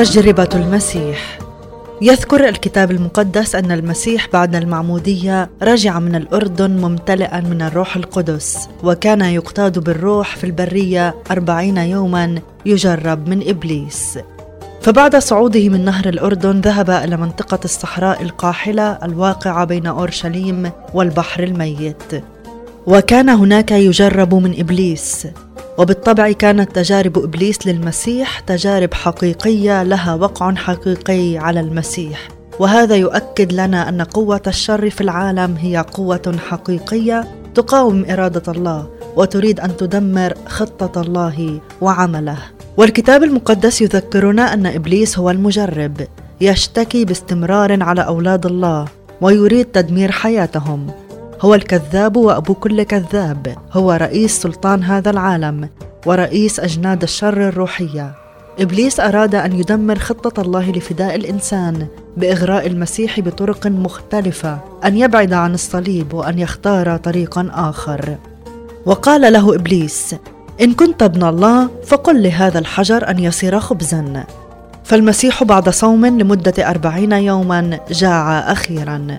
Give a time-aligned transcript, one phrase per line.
[0.00, 1.38] تجربة المسيح.
[2.02, 9.20] يذكر الكتاب المقدس أن المسيح بعد المعمودية رجع من الأردن ممتلئا من الروح القدس وكان
[9.20, 14.18] يقتاد بالروح في البرية أربعين يوما يجرب من إبليس.
[14.82, 22.24] فبعد صعوده من نهر الأردن ذهب إلى منطقة الصحراء القاحلة الواقعة بين أورشليم والبحر الميت.
[22.86, 25.26] وكان هناك يجرب من إبليس.
[25.78, 32.28] وبالطبع كانت تجارب إبليس للمسيح تجارب حقيقية لها وقع حقيقي على المسيح.
[32.58, 39.60] وهذا يؤكد لنا أن قوة الشر في العالم هي قوة حقيقية تقاوم إرادة الله وتريد
[39.60, 42.38] أن تدمر خطة الله وعمله.
[42.76, 45.96] والكتاب المقدس يذكرنا أن إبليس هو المجرب
[46.40, 48.84] يشتكي باستمرار على أولاد الله
[49.20, 50.90] ويريد تدمير حياتهم.
[51.40, 53.56] هو الكذاب وأبو كل كذاب.
[53.72, 55.68] هو رئيس سلطان هذا العالم
[56.06, 58.14] ورئيس أجناد الشر الروحية.
[58.60, 65.54] إبليس أراد أن يدمر خطة الله لفداء الإنسان بإغراء المسيح بطرق مختلفة أن يبعد عن
[65.54, 68.16] الصليب وأن يختار طريقا آخر.
[68.86, 70.14] وقال له إبليس
[70.60, 74.24] إن كنت ابن الله فقل لهذا الحجر أن يصير خبزا.
[74.84, 79.18] فالمسيح بعد صوم لمدة أربعين يوما جاع أخيرا.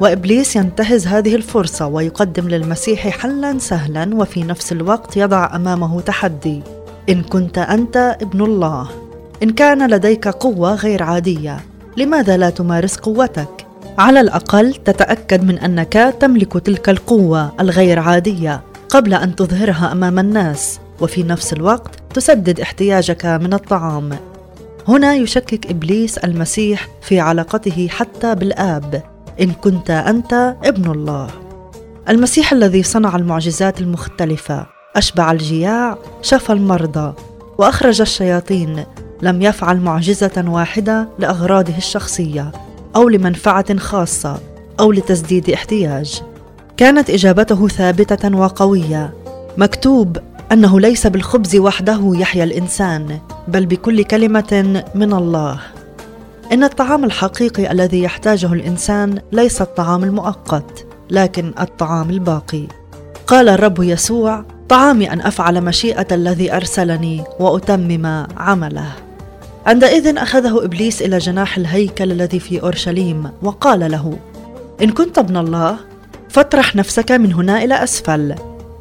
[0.00, 6.62] وإبليس ينتهز هذه الفرصة ويقدم للمسيح حلا سهلا وفي نفس الوقت يضع أمامه تحدي.
[7.08, 8.88] إن كنت أنت ابن الله.
[9.42, 11.60] إن كان لديك قوة غير عادية.
[11.96, 13.66] لماذا لا تمارس قوتك؟
[13.98, 20.80] على الأقل تتأكد من أنك تملك تلك القوة الغير عادية قبل أن تظهرها أمام الناس
[21.00, 24.10] وفي نفس الوقت تسدد احتياجك من الطعام.
[24.88, 29.17] هنا يشكك إبليس المسيح في علاقته حتى بالآب.
[29.40, 31.26] إن كنت أنت ابن الله.
[32.08, 37.14] المسيح الذي صنع المعجزات المختلفة أشبع الجياع شفى المرضى
[37.58, 38.84] وأخرج الشياطين
[39.22, 42.52] لم يفعل معجزة واحدة لأغراضه الشخصية
[42.96, 44.40] أو لمنفعة خاصة
[44.80, 46.22] أو لتسديد احتياج.
[46.76, 49.14] كانت إجابته ثابتة وقوية.
[49.56, 50.18] مكتوب
[50.52, 53.18] أنه ليس بالخبز وحده يحيا الإنسان
[53.48, 55.60] بل بكل كلمة من الله.
[56.52, 62.66] إن الطعام الحقيقي الذي يحتاجه الإنسان ليس الطعام المؤقت، لكن الطعام الباقي.
[63.26, 68.92] قال الرب يسوع: طعامي أن أفعل مشيئة الذي أرسلني وأتمم عمله.
[69.66, 74.18] عندئذ أخذه إبليس إلى جناح الهيكل الذي في أورشليم وقال له:
[74.82, 75.76] إن كنت ابن الله
[76.28, 78.34] فاطرح نفسك من هنا إلى أسفل.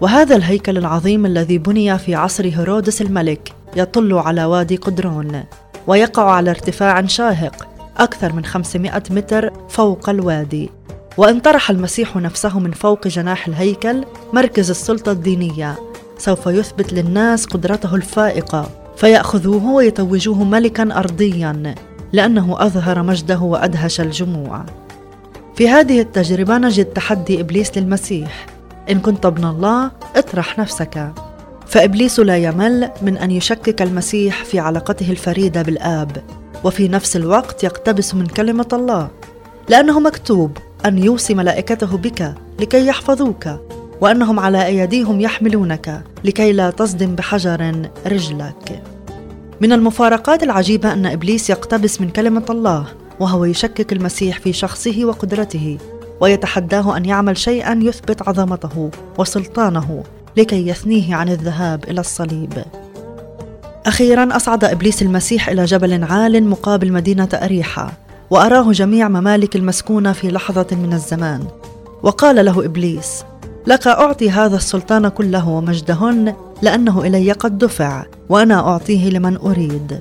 [0.00, 5.44] وهذا الهيكل العظيم الذي بني في عصر هيرودس الملك يطل على وادي قدرون
[5.88, 10.70] ويقع على ارتفاع شاهق أكثر من 500 متر فوق الوادي.
[11.16, 15.78] وإن طرح المسيح نفسه من فوق جناح الهيكل مركز السلطة الدينية.
[16.18, 18.70] سوف يثبت للناس قدرته الفائقة.
[18.96, 21.74] فيأخذوه ويتوجوه ملكا أرضيا
[22.12, 24.64] لأنه أظهر مجده وأدهش الجموع.
[25.54, 28.46] في هذه التجربة نجد تحدي إبليس للمسيح.
[28.90, 31.12] إن كنت ابن الله اطرح نفسك.
[31.68, 36.22] فإبليس لا يمل من أن يشكك المسيح في علاقته الفريدة بالآب
[36.64, 39.08] وفي نفس الوقت يقتبس من كلمة الله.
[39.68, 43.48] لأنه مكتوب أن يوصي ملائكته بك لكي يحفظوك
[44.00, 48.82] وأنهم على أيديهم يحملونك لكي لا تصدم بحجر رجلك.
[49.60, 52.86] من المفارقات العجيبة أن إبليس يقتبس من كلمة الله
[53.20, 55.78] وهو يشكك المسيح في شخصه وقدرته
[56.20, 60.02] ويتحداه أن يعمل شيئا يثبت عظمته وسلطانه.
[60.38, 62.52] لكي يثنيه عن الذهاب إلى الصليب.
[63.86, 67.92] أخيرا أصعد إبليس المسيح إلى جبل عال مقابل مدينة أريحة
[68.30, 71.44] وأراه جميع ممالك المسكونة في لحظة من الزمان.
[72.02, 73.24] وقال له إبليس
[73.66, 80.00] لك أعطي هذا السلطان كله ومجدهن لأنه إلي قد دفع وأنا أعطيه لمن أريد.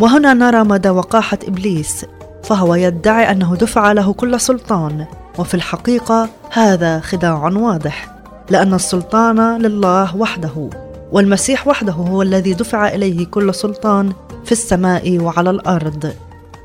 [0.00, 2.04] وهنا نرى مدى وقاحة إبليس
[2.44, 5.06] فهو يدعي أنه دفع له كل سلطان
[5.38, 8.15] وفي الحقيقة هذا خداع واضح.
[8.50, 10.70] لأن السلطان لله وحده
[11.12, 14.12] والمسيح وحده هو الذي دفع إليه كل سلطان
[14.44, 16.12] في السماء وعلى الأرض.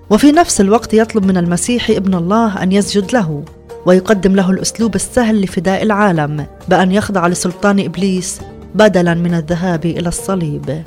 [0.09, 3.43] وفي نفس الوقت يطلب من المسيح ابن الله أن يسجد له
[3.85, 8.41] ويقدم له الأسلوب السهل لفداء العالم بأن يخضع لسلطان إبليس
[8.75, 10.83] بدلا من الذهاب إلى الصليب.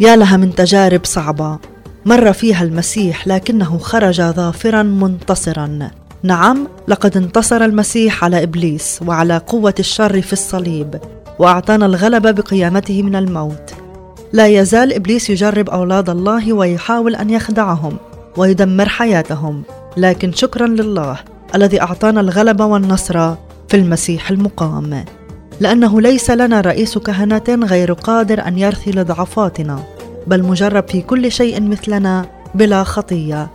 [0.00, 1.58] يا لها من تجارب صعبة
[2.04, 5.90] مر فيها المسيح لكنه خرج ظافرا منتصرا.
[6.24, 11.00] نعم لقد انتصر المسيح على إبليس وعلى قوة الشر في الصليب
[11.38, 13.74] وأعطانا الغلبه بقيامته من الموت.
[14.32, 17.96] لا يزال إبليس يجرب أولاد الله ويحاول أن يخدعهم
[18.36, 19.62] ويدمر حياتهم
[19.96, 21.16] لكن شكرا لله
[21.54, 23.34] الذي أعطانا الغلبه والنصر
[23.68, 25.04] في المسيح المقام.
[25.60, 29.82] لأنه ليس لنا رئيس كهنة غير قادر أن يرثي لضعفاتنا
[30.26, 33.50] بل مجرب في كل شيء مثلنا بلا خطية.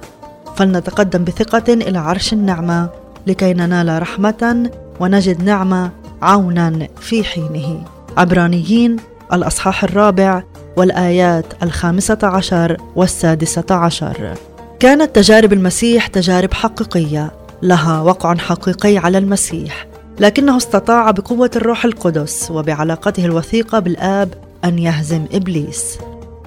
[0.57, 2.89] فلنتقدم بثقة إلى عرش النعمة
[3.27, 7.83] لكي ننال رحمة ونجد نعمة عونا في حينه.
[8.17, 8.95] عبرانيين
[9.33, 10.43] الأصحاح الرابع
[10.77, 14.33] والآيات الخامسة عشر والسادسة عشر.
[14.79, 17.31] كانت تجارب المسيح تجارب حقيقية
[17.61, 19.87] لها وقع حقيقي على المسيح
[20.19, 24.33] لكنه استطاع بقوة الروح القدس وبعلاقته الوثيقة بالآب
[24.65, 25.97] أن يهزم إبليس.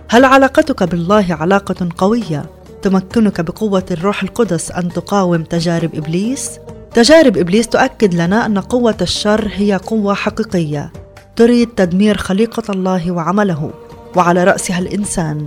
[0.09, 2.45] هل علاقتك بالله علاقة قوية؟
[2.82, 6.50] تمكنك بقوة الروح القدس أن تقاوم تجارب إبليس؟
[6.94, 10.93] تجارب إبليس تؤكد لنا أن قوة الشر هي قوة حقيقية.
[11.37, 13.71] تريد تدمير خليقة الله وعمله
[14.17, 15.47] وعلى رأسها الإنسان.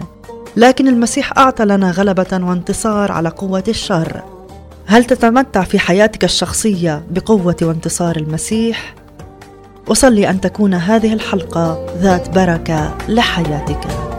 [0.56, 4.21] لكن المسيح أعطى لنا غلبة وانتصار على قوة الشر.
[4.86, 8.95] هل تتمتع في حياتك الشخصية بقوة وانتصار المسيح؟
[9.88, 14.12] أصلي أن تكون هذه الحلقة ذات بركة لحياتك.